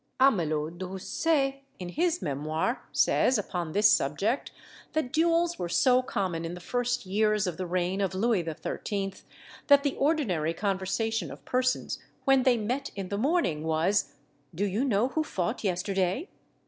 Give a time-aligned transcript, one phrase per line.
[0.19, 4.51] Amelot de Houssaye, in his Memoirs, says, upon this subject,
[4.93, 9.13] that duels were so common in the first years of the reign of Louis XIII.,
[9.67, 14.15] that the ordinary conversation of persons when they met in the morning was,
[14.55, 16.29] "_Do you know who fought yesterday?